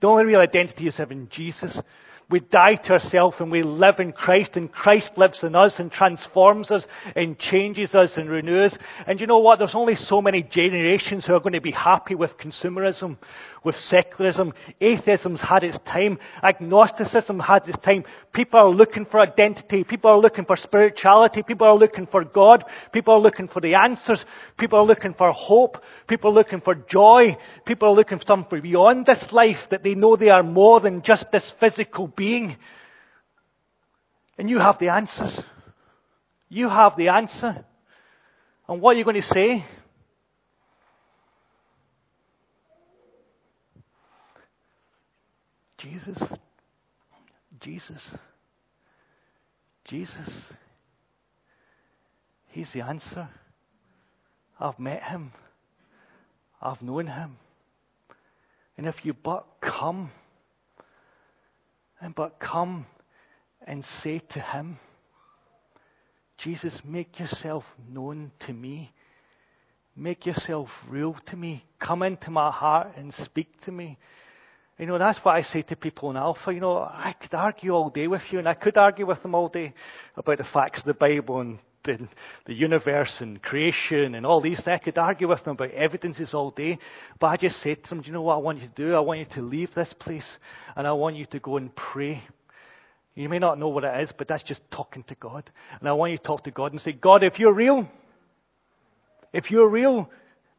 [0.00, 1.80] The only real identity is in Jesus.
[2.30, 5.92] We die to ourselves and we live in Christ and Christ lives in us and
[5.92, 6.84] transforms us
[7.14, 8.76] and changes us and renews.
[9.06, 9.58] And you know what?
[9.58, 13.18] There's only so many generations who are going to be happy with consumerism,
[13.62, 14.54] with secularism.
[14.80, 16.18] Atheism's had its time.
[16.42, 18.04] Agnosticism had its time.
[18.32, 19.84] People are looking for identity.
[19.84, 21.42] People are looking for spirituality.
[21.42, 22.64] People are looking for God.
[22.92, 24.24] People are looking for the answers.
[24.58, 25.76] People are looking for hope.
[26.08, 27.36] People are looking for joy.
[27.66, 31.02] People are looking for something beyond this life that they know they are more than
[31.02, 32.56] just this physical being.
[34.38, 35.40] And you have the answers.
[36.48, 37.64] You have the answer.
[38.68, 39.64] And what are you going to say?
[45.78, 46.18] Jesus,
[47.60, 48.14] Jesus,
[49.84, 50.30] Jesus.
[52.48, 53.28] He's the answer.
[54.58, 55.32] I've met him.
[56.62, 57.36] I've known him.
[58.78, 60.10] And if you but come,
[62.12, 62.86] but come
[63.66, 64.78] and say to him,
[66.38, 68.92] Jesus, make yourself known to me.
[69.96, 71.64] Make yourself real to me.
[71.78, 73.96] Come into my heart and speak to me.
[74.78, 76.52] You know, that's what I say to people in Alpha.
[76.52, 79.34] You know, I could argue all day with you, and I could argue with them
[79.36, 79.72] all day
[80.16, 82.08] about the facts of the Bible and the,
[82.46, 84.60] the universe and creation and all these.
[84.66, 86.78] I could argue with them about evidences all day,
[87.20, 88.94] but I just said to them, Do you know what I want you to do?
[88.94, 90.28] I want you to leave this place,
[90.76, 92.22] and I want you to go and pray.
[93.14, 95.48] You may not know what it is, but that's just talking to God.
[95.78, 97.88] And I want you to talk to God and say, God, if you're real,
[99.32, 100.10] if you're real,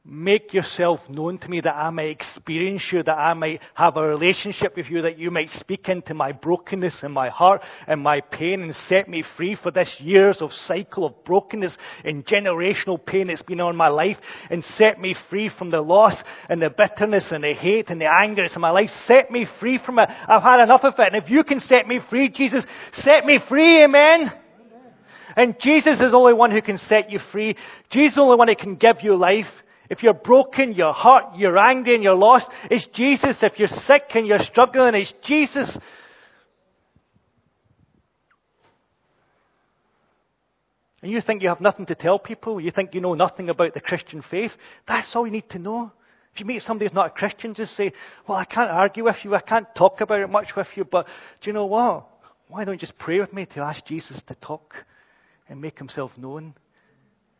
[0.07, 4.03] Make yourself known to me that I may experience you, that I may have a
[4.03, 8.21] relationship with you, that you might speak into my brokenness and my heart and my
[8.21, 13.27] pain and set me free for this years of cycle of brokenness and generational pain
[13.27, 14.17] that's been on my life
[14.51, 16.13] and set me free from the loss
[16.49, 18.89] and the bitterness and the hate and the anger that's in my life.
[19.07, 20.07] Set me free from it.
[20.07, 21.13] I've had enough of it.
[21.13, 23.83] And if you can set me free, Jesus, set me free.
[23.83, 24.31] Amen.
[25.35, 27.57] And Jesus is the only one who can set you free.
[27.89, 29.47] Jesus is the only one who can give you life.
[29.89, 33.37] If you're broken, you're hurt, you're angry, and you're lost, it's Jesus.
[33.41, 35.77] If you're sick and you're struggling, it's Jesus.
[41.01, 43.75] And you think you have nothing to tell people, you think you know nothing about
[43.75, 44.51] the Christian faith,
[44.87, 45.91] that's all you need to know.
[46.33, 47.93] If you meet somebody who's not a Christian, just say,
[48.27, 51.05] Well, I can't argue with you, I can't talk about it much with you, but
[51.41, 52.07] do you know what?
[52.47, 54.73] Why don't you just pray with me to ask Jesus to talk
[55.47, 56.55] and make himself known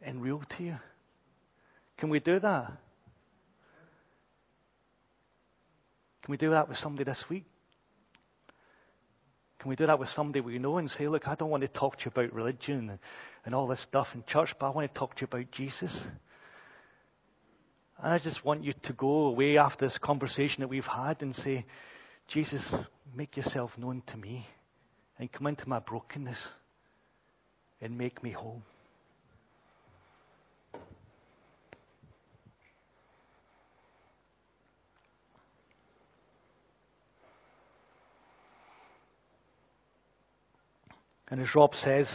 [0.02, 0.76] and real to you?
[1.98, 2.72] Can we do that?
[6.24, 7.46] Can we do that with somebody this week?
[9.60, 11.68] Can we do that with somebody we know and say, Look, I don't want to
[11.68, 13.00] talk to you about religion
[13.46, 16.04] and, all this stuff in church, but I want to talk to you about Jesus.
[18.02, 21.34] And I just want you to go away after this conversation that we've had and
[21.34, 21.66] say,
[22.28, 22.74] Jesus,
[23.16, 24.46] make yourself known to me
[25.20, 26.40] and come into my brokenness
[27.82, 28.62] and make me whole.
[41.30, 42.08] And as Rob says,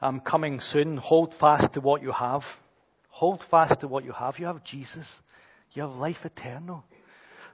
[0.00, 0.96] I'm coming soon.
[0.96, 2.42] Hold fast to what you have.
[3.08, 4.38] Hold fast to what you have.
[4.38, 5.06] You have Jesus.
[5.72, 6.84] You have life eternal.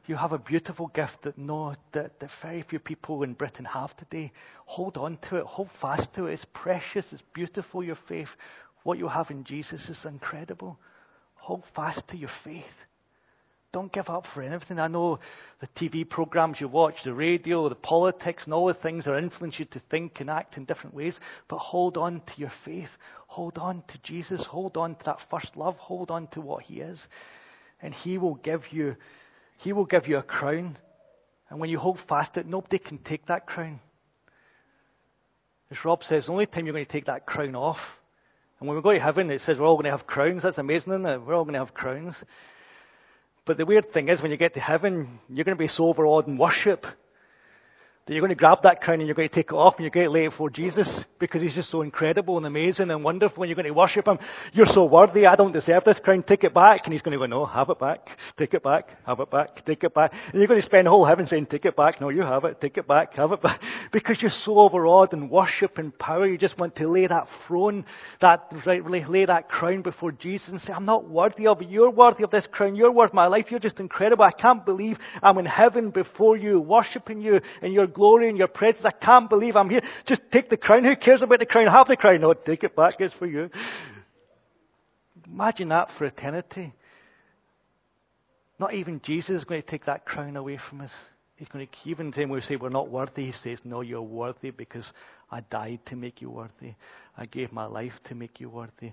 [0.07, 3.95] You have a beautiful gift that no, that, that very few people in Britain have
[3.99, 4.33] today.
[4.65, 5.45] Hold on to it.
[5.45, 6.33] Hold fast to it.
[6.35, 7.05] It's precious.
[7.13, 8.29] It's beautiful, your faith.
[8.85, 10.79] What you have in Jesus is incredible.
[11.35, 12.65] Hold fast to your faith.
[13.73, 14.79] Don't give up for anything.
[14.79, 15.19] I know
[15.61, 19.59] the TV programs you watch, the radio, the politics, and all the things that influence
[19.59, 21.19] you to think and act in different ways.
[21.49, 22.89] But hold on to your faith.
[23.27, 24.45] Hold on to Jesus.
[24.47, 25.77] Hold on to that first love.
[25.77, 27.07] Hold on to what He is.
[27.83, 28.97] And He will give you,
[29.59, 30.79] He will give you a crown.
[31.51, 33.81] And when you hold fast to it, nobody can take that crown.
[35.71, 37.79] As Rob says, the only time you're going to take that crown off,
[38.59, 40.43] and when we go to heaven, it says we're all going to have crowns.
[40.43, 41.23] That's amazing, isn't it?
[41.23, 42.17] We're all going to have crowns.
[43.49, 45.87] But the weird thing is, when you get to heaven, you're going to be so
[45.87, 46.85] overawed in worship
[48.09, 49.85] that you're going to grab that crown and you're going to take it off and
[49.85, 53.05] you're going to lay it before Jesus because he's just so incredible and amazing and
[53.05, 54.19] wonderful and you're going to worship him.
[54.55, 56.81] You're so worthy, I don't deserve this crown, take it back.
[56.85, 59.63] And he's going to go, no, have it back, take it back, have it back,
[59.67, 60.13] take it back.
[60.13, 62.45] And you're going to spend the whole heaven saying, take it back, no, you have
[62.45, 63.61] it, take it back, have it back.
[63.91, 67.85] Because you're so overawed in worship and power, you just want to lay that throne,
[68.21, 71.91] that, right, lay that crown before Jesus and say, I'm not worthy of it, you're
[71.91, 74.25] worthy of this crown, you're worth my life, you're just incredible.
[74.25, 78.47] I can't believe I'm in heaven before you, worshiping you in your glory and your
[78.47, 78.85] presence.
[78.85, 79.83] I can't believe I'm here.
[80.07, 80.85] Just take the crown.
[80.85, 81.67] Who cares about the crown?
[81.67, 82.21] Have the crown.
[82.21, 82.95] No, take it back.
[83.01, 83.51] It's for you.
[85.27, 86.73] Imagine that for eternity.
[88.61, 90.93] Not even Jesus is going to take that crown away from us.
[91.37, 94.03] He's going to, keep even when we say we're not worthy, he says, No, you're
[94.03, 94.91] worthy because
[95.31, 96.75] I died to make you worthy.
[97.17, 98.93] I gave my life to make you worthy.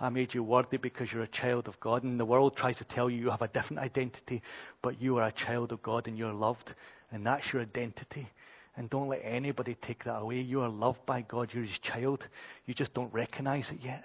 [0.00, 2.02] I made you worthy because you're a child of God.
[2.02, 4.42] And the world tries to tell you you have a different identity,
[4.82, 6.74] but you are a child of God and you're loved.
[7.14, 8.28] And that's your identity.
[8.76, 10.40] And don't let anybody take that away.
[10.40, 11.50] You are loved by God.
[11.52, 12.26] You're His child.
[12.66, 14.02] You just don't recognize it yet.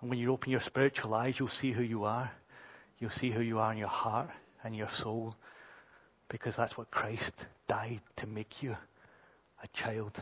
[0.00, 2.32] And when you open your spiritual eyes, you'll see who you are.
[2.98, 4.30] You'll see who you are in your heart
[4.64, 5.36] and your soul.
[6.28, 7.34] Because that's what Christ
[7.68, 10.20] died to make you a child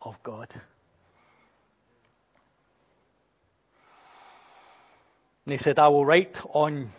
[0.00, 0.48] of God.
[5.44, 6.92] And he said, I will write on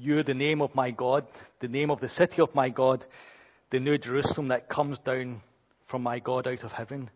[0.00, 1.26] you the name of my God,
[1.60, 3.04] the name of the city of my God,
[3.70, 5.42] the new Jerusalem that comes down
[5.90, 7.10] from my God out of heaven,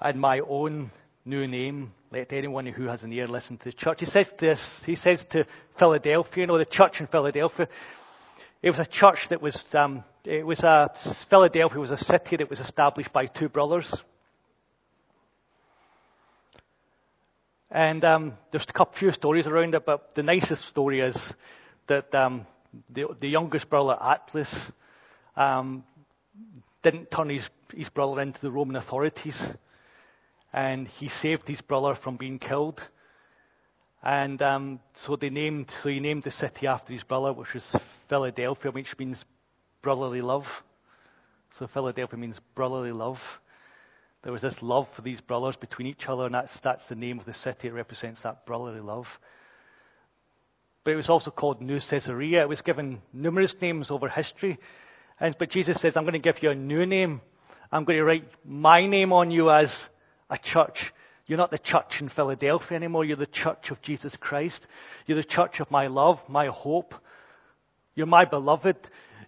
[0.00, 0.90] and my own
[1.24, 1.92] new name.
[2.10, 3.98] Let anyone who has an ear listen to the church.
[4.00, 5.44] He says this, he says to
[5.78, 7.68] Philadelphia, you know, the church in Philadelphia.
[8.60, 10.90] It was a church that was, um, it was a,
[11.30, 13.92] Philadelphia was a city that was established by two brothers.
[17.70, 21.16] And um, there's a couple few stories around it, but the nicest story is
[21.88, 22.46] that um,
[22.94, 24.52] the, the youngest brother, Attalus,
[25.36, 25.84] um,
[26.82, 29.40] didn't turn his, his brother into the Roman authorities.
[30.52, 32.80] And he saved his brother from being killed.
[34.02, 37.76] And um, so they named, so he named the city after his brother, which was
[38.08, 39.24] Philadelphia, which means
[39.82, 40.44] brotherly love.
[41.58, 43.16] So Philadelphia means brotherly love.
[44.22, 47.18] There was this love for these brothers between each other, and that's, that's the name
[47.18, 47.68] of the city.
[47.68, 49.06] It represents that brotherly love.
[50.84, 52.42] But it was also called New Caesarea.
[52.42, 54.58] It was given numerous names over history.
[55.18, 57.22] And, but Jesus says, I'm going to give you a new name.
[57.72, 59.74] I'm going to write my name on you as
[60.30, 60.78] a church.
[61.26, 63.04] You're not the church in Philadelphia anymore.
[63.04, 64.66] You're the church of Jesus Christ.
[65.06, 66.94] You're the church of my love, my hope.
[67.94, 68.76] You're my beloved.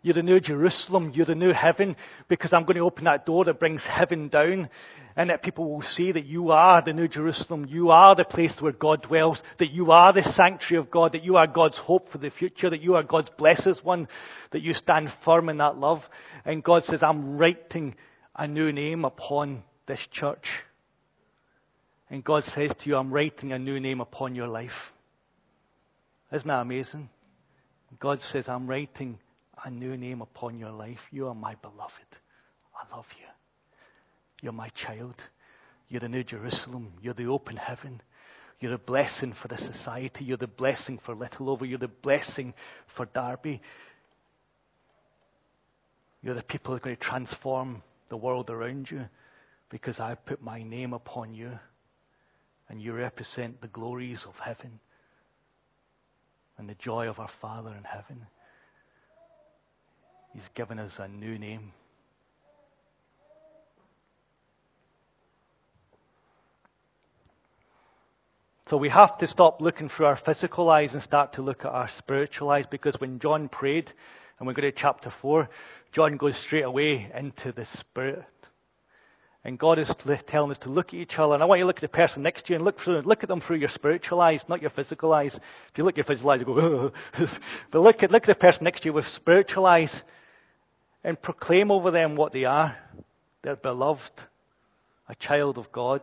[0.07, 1.11] You're the new Jerusalem.
[1.13, 1.97] You're the new heaven
[2.29, 4.69] because I'm going to open that door that brings heaven down
[5.17, 7.67] and that people will see that you are the new Jerusalem.
[7.69, 9.43] You are the place where God dwells.
[9.59, 11.11] That you are the sanctuary of God.
[11.11, 12.71] That you are God's hope for the future.
[12.71, 14.07] That you are God's blessed one.
[14.53, 16.03] That you stand firm in that love.
[16.45, 17.97] And God says, I'm writing
[18.37, 20.47] a new name upon this church.
[22.11, 24.71] And God says to you, I'm writing a new name upon your life.
[26.33, 27.09] Isn't that amazing?
[27.99, 29.19] God says, I'm writing
[29.65, 30.99] a new name upon your life.
[31.11, 31.93] You are my beloved.
[32.75, 33.27] I love you.
[34.43, 35.15] You're my child.
[35.89, 36.93] You're the new Jerusalem.
[37.01, 38.03] You're the open heaven.
[38.61, 40.25] You're a blessing for the society.
[40.25, 41.69] You're the blessing for Littleover.
[41.69, 42.55] You're the blessing
[42.97, 43.61] for Derby.
[46.23, 49.05] You're the people who are going to transform the world around you
[49.71, 51.51] because I've put my name upon you
[52.69, 54.81] and you represent the glories of heaven
[56.59, 58.27] and the joy of our Father in heaven.
[60.37, 61.73] He's given us a new name.
[68.69, 71.71] So we have to stop looking through our physical eyes and start to look at
[71.71, 73.91] our spiritual eyes because when John prayed,
[74.39, 75.49] and we go to chapter 4,
[75.95, 78.27] John goes straight away into the spirit.
[79.43, 79.91] And God is
[80.29, 81.33] telling us to look at each other.
[81.33, 83.01] And I want you to look at the person next to you and look, through,
[83.07, 85.35] look at them through your spiritual eyes, not your physical eyes.
[85.35, 86.93] If you look at your physical eyes, you go,
[87.73, 90.03] but look at, look at the person next to you with spiritual eyes
[91.07, 92.77] and proclaim over them what they are.
[93.45, 94.11] They're beloved,
[95.09, 96.01] a child of God,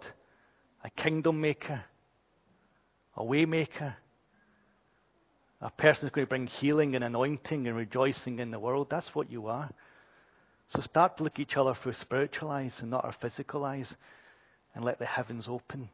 [0.82, 1.84] a kingdom maker,
[3.18, 3.98] a way maker,
[5.60, 8.88] a person who's going to bring healing and anointing and rejoicing in the world.
[8.90, 9.70] That's what you are.
[10.70, 13.94] So start to look at each other through spiritual eyes and not our physical eyes,
[14.74, 15.90] and let the heavens open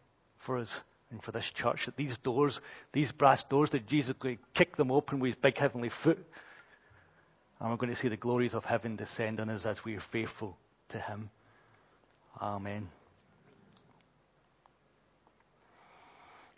[0.46, 0.70] for us
[1.10, 1.80] and for this church.
[1.88, 2.60] That these doors,
[2.94, 6.20] these brass doors, that Jesus could kick them open with his big heavenly foot
[7.60, 10.04] and we're going to see the glories of heaven descend on us as we are
[10.12, 10.58] faithful
[10.90, 11.30] to Him.
[12.42, 12.90] Amen.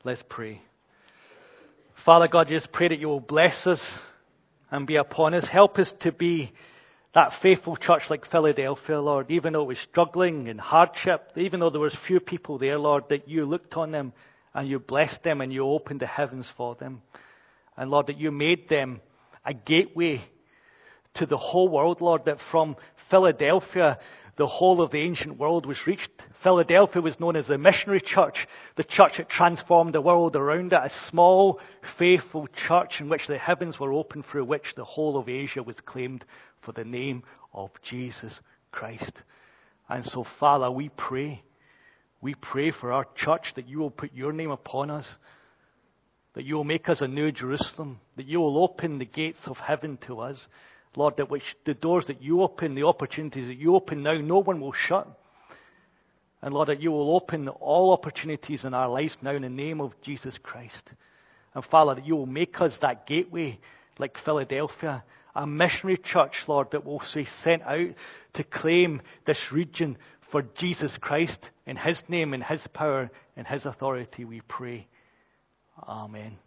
[0.03, 0.61] Let's pray.
[2.05, 3.81] Father God, just pray that you will bless us
[4.71, 5.47] and be upon us.
[5.51, 6.51] Help us to be
[7.13, 11.69] that faithful church like Philadelphia, Lord, even though it was struggling and hardship, even though
[11.69, 14.13] there was few people there, Lord, that you looked on them
[14.53, 17.01] and you blessed them and you opened the heavens for them.
[17.75, 19.01] And Lord, that you made them
[19.45, 20.23] a gateway
[21.15, 22.75] to the whole world, Lord, that from
[23.09, 23.97] Philadelphia,
[24.37, 26.09] the whole of the ancient world was reached.
[26.41, 28.47] Philadelphia was known as the missionary church,
[28.77, 31.59] the church that transformed the world around it, a small,
[31.99, 35.77] faithful church in which the heavens were opened through which the whole of Asia was
[35.85, 36.25] claimed
[36.65, 38.39] for the name of Jesus
[38.71, 39.11] Christ.
[39.89, 41.43] And so, Father, we pray.
[42.21, 45.07] We pray for our church that you will put your name upon us,
[46.35, 49.57] that you will make us a new Jerusalem, that you will open the gates of
[49.57, 50.47] heaven to us,
[50.95, 54.39] Lord, that which the doors that you open, the opportunities that you open now, no
[54.39, 55.07] one will shut.
[56.41, 59.79] And Lord, that you will open all opportunities in our lives now in the name
[59.79, 60.91] of Jesus Christ.
[61.53, 63.59] And Father, that you will make us that gateway
[63.99, 65.03] like Philadelphia,
[65.35, 67.89] a missionary church, Lord, that will be sent out
[68.33, 69.97] to claim this region
[70.31, 74.87] for Jesus Christ in His name, in His power, in His authority, we pray.
[75.87, 76.37] Amen.